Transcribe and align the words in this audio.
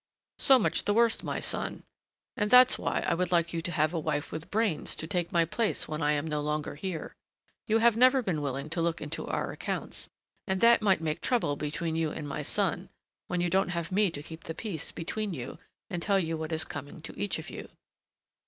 "So 0.39 0.57
much 0.57 0.85
the 0.85 0.95
worse, 0.95 1.21
my 1.21 1.39
son, 1.39 1.83
and 2.35 2.49
that's 2.49 2.79
why 2.79 3.01
I 3.01 3.13
would 3.13 3.31
like 3.31 3.53
you 3.53 3.61
to 3.61 3.71
have 3.71 3.93
a 3.93 3.99
wife 3.99 4.31
with 4.31 4.49
brains 4.49 4.95
to 4.95 5.05
take 5.05 5.31
my 5.31 5.45
place 5.45 5.87
when 5.87 6.01
I 6.01 6.13
am 6.13 6.25
no 6.25 6.41
longer 6.41 6.73
here. 6.73 7.13
You 7.67 7.77
have 7.77 7.95
never 7.95 8.23
been 8.23 8.41
willing 8.41 8.67
to 8.71 8.81
look 8.81 8.99
into 8.99 9.27
our 9.27 9.51
accounts, 9.51 10.09
and 10.47 10.59
that 10.59 10.81
might 10.81 11.01
make 11.01 11.21
trouble 11.21 11.55
between 11.55 11.95
you 11.95 12.09
and 12.09 12.27
my 12.27 12.41
son, 12.41 12.89
when 13.27 13.41
you 13.41 13.49
don't 13.51 13.69
have 13.69 13.91
me 13.91 14.09
to 14.09 14.23
keep 14.23 14.45
the 14.45 14.55
peace 14.55 14.91
between 14.91 15.35
you 15.35 15.59
and 15.87 16.01
tell 16.01 16.19
you 16.19 16.35
what 16.35 16.51
is 16.51 16.65
coming 16.65 17.03
to 17.03 17.13
each 17.15 17.37
of 17.37 17.51
you." 17.51 17.69